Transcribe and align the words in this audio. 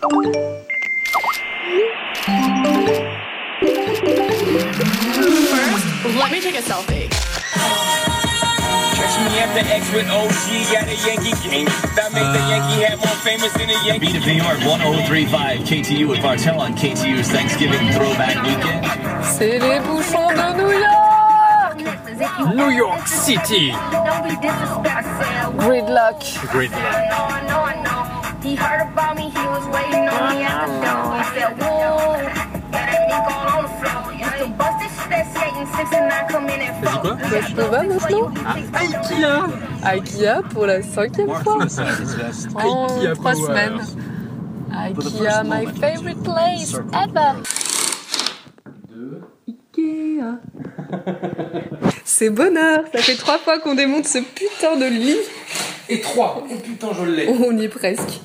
First, 0.00 0.16
let 6.16 6.32
me 6.32 6.40
take 6.40 6.56
a 6.56 6.62
selfie. 6.62 7.10
Catch 8.96 9.16
me 9.20 9.38
at 9.38 9.52
the 9.52 9.60
X 9.68 9.92
with 9.92 10.08
OG 10.08 10.72
at 10.74 10.88
a 10.88 10.96
Yankee 11.06 11.36
game. 11.46 11.66
That 11.96 12.12
make 12.14 12.32
the 12.32 12.40
Yankee 12.48 12.80
hat 12.80 12.96
more 12.96 13.16
famous 13.20 13.52
than 13.52 13.68
a 13.68 13.74
Yankee. 13.84 14.06
Beat 14.06 14.16
of 14.16 14.24
New 14.24 14.40
York 14.40 14.58
1035 14.64 15.60
KTU 15.60 16.08
with 16.08 16.22
Bartel 16.22 16.58
on 16.60 16.72
KTU's 16.74 17.28
Thanksgiving 17.30 17.92
Throwback 17.92 18.42
Weekend. 18.42 18.86
C'est 19.22 19.58
les 19.58 19.80
bouchons 19.80 20.30
de 20.30 20.52
New 20.56 20.72
York. 20.80 21.10
New 22.54 22.70
York 22.70 23.06
City. 23.06 23.72
Gridlock. 25.58 26.24
He 28.42 28.54
heard 28.56 28.80
about 28.88 29.16
me, 29.16 29.24
he 29.30 29.46
was 29.54 29.66
waiting 29.68 30.08
on 30.08 30.34
me 30.34 30.42
at 30.42 30.66
the 30.66 30.72
door. 30.84 31.04
He 31.18 31.24
said, 31.34 31.50
Whoa, 31.60 32.16
that 32.72 32.86
ain't 32.94 33.06
me 33.10 33.18
going 33.28 33.48
on 33.54 33.62
the 33.62 33.72
floor. 33.78 34.12
Used 34.12 34.38
to 34.38 34.46
bust 34.58 34.76
this 34.80 34.92
shit 35.02 35.12
at 35.12 35.26
skating 35.34 35.66
six 35.76 35.92
and 35.92 36.08
nine 36.08 36.26
come 36.28 36.48
in 36.48 36.60
at 36.60 36.74
four. 36.82 37.02
Bah, 37.02 37.16
je 37.40 37.54
pas 37.54 37.68
maintenant 37.82 38.32
Ikea 39.82 40.42
pour 40.52 40.66
la 40.66 40.82
cinquième 40.82 41.34
fois 41.42 41.58
en 41.58 41.60
Ikea 41.64 43.12
trois 43.14 43.32
Power. 43.32 43.46
semaines. 43.46 43.80
Ikea, 44.72 45.42
my 45.44 45.66
favorite 45.66 46.22
place 46.22 46.74
ever. 46.94 47.42
Ikea. 49.48 50.38
C'est 52.04 52.30
bonheur, 52.30 52.84
ça 52.92 52.98
fait 53.00 53.16
trois 53.16 53.38
fois 53.38 53.58
qu'on 53.60 53.74
démonte 53.74 54.06
ce 54.06 54.18
putain 54.18 54.76
de 54.76 54.86
lit. 54.86 55.16
Et 55.90 56.00
3. 56.00 56.46
Oh 56.48 56.54
putain, 56.62 56.88
je 56.98 57.04
l'ai. 57.04 57.28
On 57.28 57.56
y 57.58 57.64
est 57.64 57.68
presque. 57.68 58.20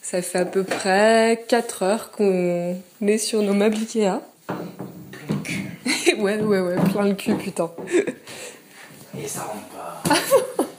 Ça 0.00 0.22
fait 0.22 0.38
à 0.38 0.44
peu 0.44 0.64
près 0.64 1.44
4 1.48 1.82
heures 1.82 2.10
qu'on 2.10 2.76
est 3.06 3.18
sur 3.18 3.42
nos 3.42 3.52
meubles 3.52 3.76
Ikea. 3.76 4.20
ouais, 6.18 6.40
ouais, 6.40 6.60
ouais, 6.60 6.76
plein 6.92 7.08
le 7.08 7.14
cul, 7.14 7.34
putain. 7.34 7.70
Et 9.22 9.28
ça 9.28 9.42
rentre 9.42 9.68
pas. 9.68 10.14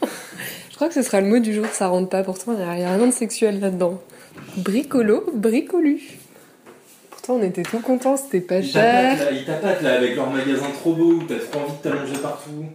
Je 0.72 0.76
crois 0.76 0.88
que 0.88 0.96
ce 0.96 1.04
sera 1.04 1.22
le 1.22 1.28
mot 1.28 1.38
du 1.38 1.54
jour, 1.54 1.68
ça 1.72 1.88
rentre 1.88 2.10
pas. 2.10 2.24
Pourtant, 2.24 2.54
il 2.54 2.58
n'y 2.58 2.64
a, 2.64 2.96
rien 2.96 3.06
de 3.06 3.12
sexuel 3.12 3.60
là-dedans. 3.60 4.02
Bricolo, 4.58 5.24
bricolu. 5.34 6.02
Pourtant, 7.12 7.36
on 7.36 7.44
était 7.44 7.62
tout 7.62 7.80
contents, 7.80 8.18
c'était 8.18 8.42
pas 8.42 8.58
Ils 8.58 8.72
cher. 8.72 9.18
tapatent, 9.18 9.32
là, 9.32 9.38
ils 9.38 9.46
tapatent, 9.46 9.82
là 9.84 9.94
avec 9.94 10.16
leur 10.16 10.30
magasin 10.32 10.70
trop 10.74 10.94
beau 10.94 11.12
où 11.14 11.24
t'as 11.24 11.38
trop 11.38 11.62
envie 11.62 11.78
de 11.78 11.82
t'allonger 11.84 12.18
partout, 12.22 12.66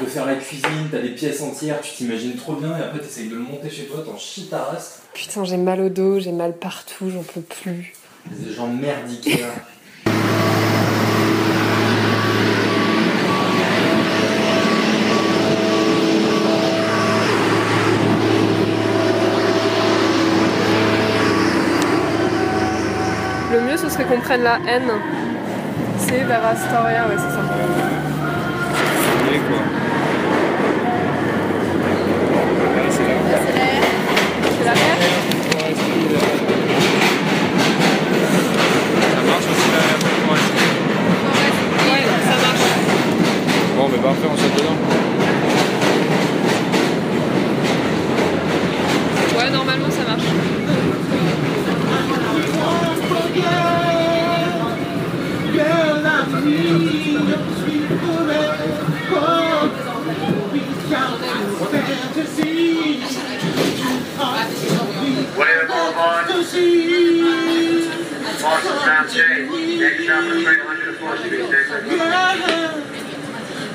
de 0.00 0.06
faire 0.06 0.26
la 0.26 0.34
cuisine, 0.34 0.88
t'as 0.90 1.00
des 1.00 1.10
pièces 1.10 1.40
entières, 1.40 1.80
tu 1.80 1.92
t'imagines 1.92 2.36
trop 2.36 2.54
bien 2.54 2.76
et 2.76 2.82
après 2.82 2.98
t'essayes 2.98 3.28
de 3.28 3.34
le 3.34 3.40
monter 3.40 3.70
chez 3.70 3.84
toi, 3.84 4.02
t'en 4.04 4.16
chies 4.18 4.48
ta 4.48 4.64
race. 4.64 5.00
Putain, 5.14 5.44
j'ai 5.44 5.56
mal 5.56 5.80
au 5.80 5.88
dos, 5.88 6.20
j'ai 6.20 6.32
mal 6.32 6.52
partout, 6.52 7.10
j'en 7.10 7.22
peux 7.22 7.40
plus. 7.40 7.94
Des 8.30 8.52
gens 8.52 8.66
merdiques 8.66 9.40
là. 9.40 9.46
Le 23.52 23.60
mieux, 23.62 23.76
ce 23.76 23.88
serait 23.88 24.04
qu'on 24.04 24.20
prenne 24.20 24.42
la 24.42 24.58
N. 24.68 24.82
C'est 25.98 26.24
vers 26.24 26.44
Astoria, 26.44 27.08
ouais, 27.08 27.14
c'est 27.16 27.34
ça. 27.34 27.95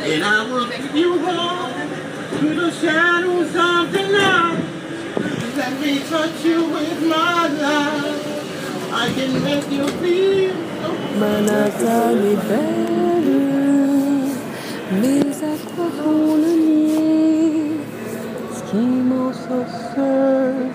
And 0.04 0.24
I 0.24 0.44
will 0.52 0.68
keep 0.72 0.96
you 0.96 1.12
warm 1.20 1.72
through 2.40 2.56
the 2.56 2.72
shadows 2.72 3.56
of 3.56 3.92
the 3.92 4.04
night. 4.12 4.64
Let 5.56 5.80
me 5.80 6.00
touch 6.00 6.44
you 6.44 6.66
with 6.66 7.04
my 7.04 7.48
love. 7.48 8.92
I 8.92 9.14
can 9.14 9.44
make 9.44 9.70
you 9.72 9.88
feel 10.00 10.56
Manhattan 11.20 12.18
est 12.32 12.40
belle, 12.50 13.42
mais 15.00 15.22
à 15.44 15.56
quoi 15.76 15.90
bon 16.04 16.36
le 16.38 16.54
nier 16.66 17.78
Ce 18.56 18.62
qui 18.72 18.86
m'ensorcelle, 19.10 20.72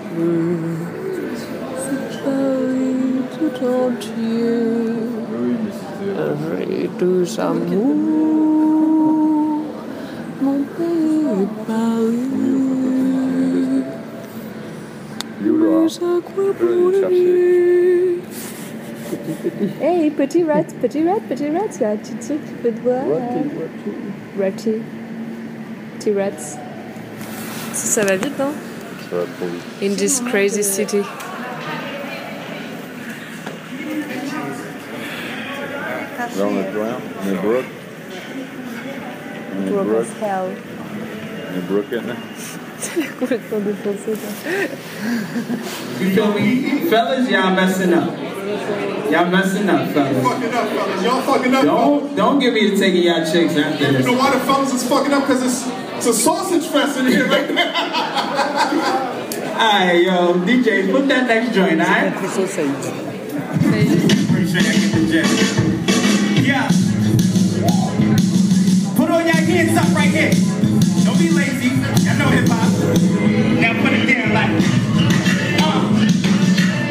c'est 1.83 2.23
Paris 2.23 3.17
tout 3.37 3.57
entier. 3.65 4.86
À 15.97 16.21
quoi 16.21 16.53
bon 16.59 16.89
le 16.89 17.09
nier 17.09 18.19
Hey, 19.81 20.09
petit 20.11 20.43
rat, 20.43 20.63
petit 20.81 21.07
rat, 21.07 21.19
petit 21.29 21.49
rat, 21.49 21.69
il 21.75 21.81
y 21.81 21.85
a 21.85 21.91
un 21.91 21.95
petit 21.95 22.15
truc 22.15 22.39
qui 22.45 22.53
peut 22.61 22.71
te 22.71 22.81
voir. 22.81 23.03
Ratty. 24.39 24.81
Petit 25.97 26.13
rats. 26.13 26.57
Ça, 27.73 28.01
ça 28.01 28.05
va 28.05 28.15
vite, 28.17 28.37
non 28.37 28.51
Ça 29.09 29.15
va 29.15 29.23
trop 29.23 29.45
vite. 29.45 29.91
In 29.91 29.95
this 29.95 30.19
crazy 30.19 30.63
city. 30.63 31.01
Là, 36.37 36.43
on 36.45 36.57
a 36.59 36.63
plus 36.63 36.81
rien. 36.81 36.97
On 37.23 37.29
est 37.29 37.35
broke. 37.41 37.65
On 39.57 39.67
est 39.67 39.71
broke. 39.71 39.87
On 41.49 41.57
est 41.57 41.67
broken. 41.67 42.03
Complètement 43.19 43.59
défoncé, 43.59 44.13
ça. 44.15 44.29
You 45.99 46.09
feel 46.11 46.27
me? 46.33 46.89
Fellas, 46.89 47.27
y'all 47.29 47.55
messing 47.55 47.93
up. 47.93 48.11
Y'all 49.11 49.25
messing 49.31 49.67
up, 49.69 49.87
fellas. 49.93 50.23
fucking 50.23 50.53
up, 50.53 50.67
fellas. 50.69 51.03
Y'all 51.03 51.21
fucking 51.21 51.53
up. 51.55 51.63
Don't 51.63 52.15
don't 52.15 52.39
get 52.39 52.53
me 52.53 52.69
to 52.69 52.77
taking 52.77 53.03
y'all 53.03 53.25
chicks 53.25 53.55
after 53.57 53.85
You 53.85 53.91
this. 53.97 54.05
know 54.05 54.13
why 54.13 54.31
the 54.31 54.39
fellas 54.41 54.73
is 54.73 54.83
fucking 54.87 55.11
up? 55.13 55.21
Because 55.27 55.41
it's, 55.43 55.65
it's 55.97 56.05
a 56.05 56.13
sausage 56.13 56.67
fest 56.67 56.99
in 56.99 57.07
here 57.07 57.27
right 57.27 57.51
now. 57.51 57.73
Alright, 59.57 60.03
yo, 60.03 60.33
DJ, 60.45 60.91
put 60.91 61.07
that 61.07 61.25
next 61.27 61.55
joint, 61.55 61.81
alright? 61.81 62.13
Appreciate 62.13 62.69
I 64.55 64.73
get 64.73 64.91
the 64.93 65.01
jet. 65.11 65.66
Don't 70.17 71.19
be 71.19 71.29
lazy. 71.29 71.69
I 72.09 72.17
know 72.17 72.29
hip 72.29 72.47
hop. 72.49 72.73
Now 73.61 73.73
put 73.83 73.93
it 73.93 74.07
down 74.07 74.33
like. 74.33 74.49
Uh, 75.61 75.81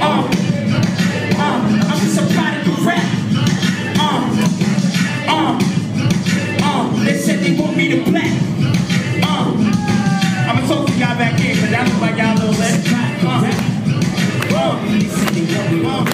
uh, 0.01 0.23
uh, 1.37 1.59
I'm 1.91 1.99
just 1.99 2.21
a 2.21 2.27
prodigal 2.33 2.85
rap. 2.87 3.03
They 7.05 7.19
said 7.19 7.41
they 7.41 7.61
want 7.61 7.77
me 7.77 7.89
to 7.89 8.11
black. 8.11 8.33
I'ma 10.49 10.61
talk 10.69 10.89
y'all 10.91 11.19
back 11.19 11.39
here, 11.41 11.57
cause 11.57 11.73
I 11.73 11.83
look 11.85 12.01
like 12.01 12.17
y'all 12.19 12.35
little 12.37 12.53
less. 12.53 12.93
Uh, 14.53 15.89
uh. 15.89 16.06